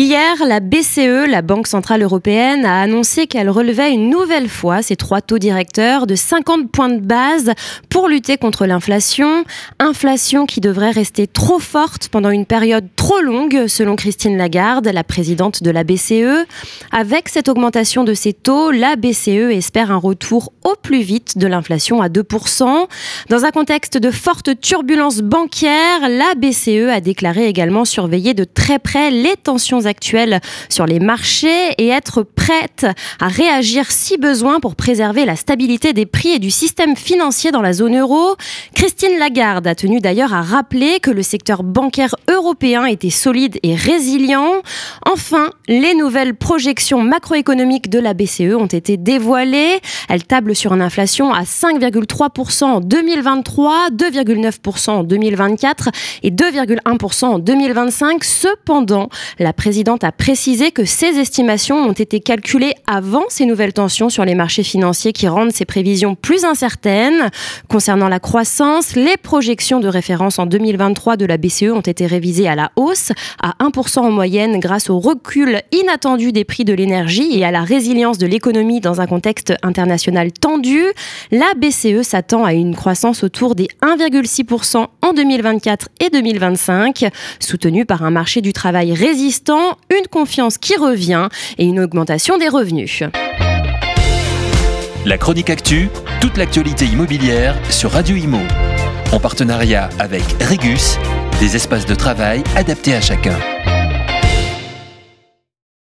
[0.00, 4.94] Hier, la BCE, la Banque Centrale Européenne, a annoncé qu'elle relevait une nouvelle fois ses
[4.94, 7.52] trois taux directeurs de 50 points de base
[7.88, 9.42] pour lutter contre l'inflation.
[9.80, 15.02] Inflation qui devrait rester trop forte pendant une période trop longue, selon Christine Lagarde, la
[15.02, 16.46] présidente de la BCE.
[16.92, 21.48] Avec cette augmentation de ces taux, la BCE espère un retour au plus vite de
[21.48, 22.86] l'inflation à 2%.
[23.30, 28.78] Dans un contexte de forte turbulence bancaire, la BCE a déclaré également surveiller de très
[28.78, 32.86] près les tensions actuelle sur les marchés et être prête
[33.20, 37.62] à réagir si besoin pour préserver la stabilité des prix et du système financier dans
[37.62, 38.36] la zone euro.
[38.74, 43.74] Christine Lagarde a tenu d'ailleurs à rappeler que le secteur bancaire européen était solide et
[43.74, 44.62] résilient.
[45.06, 49.80] Enfin, les nouvelles projections macroéconomiques de la BCE ont été dévoilées.
[50.08, 55.88] Elle table sur une inflation à 5,3% en 2023, 2,9% en 2024
[56.22, 58.24] et 2,1% en 2025.
[58.24, 63.72] Cependant, la présidente présidente a précisé que ces estimations ont été calculées avant ces nouvelles
[63.72, 67.30] tensions sur les marchés financiers qui rendent ces prévisions plus incertaines.
[67.68, 72.48] Concernant la croissance, les projections de référence en 2023 de la BCE ont été révisées
[72.48, 77.38] à la hausse, à 1% en moyenne grâce au recul inattendu des prix de l'énergie
[77.38, 80.82] et à la résilience de l'économie dans un contexte international tendu.
[81.30, 87.04] La BCE s'attend à une croissance autour des 1,6% en 2024 et 2025,
[87.38, 92.48] soutenue par un marché du travail résistant une confiance qui revient et une augmentation des
[92.48, 93.02] revenus.
[95.04, 95.88] La chronique actu,
[96.20, 98.40] toute l'actualité immobilière sur Radio Imo.
[99.12, 100.98] En partenariat avec Regus,
[101.40, 103.38] des espaces de travail adaptés à chacun.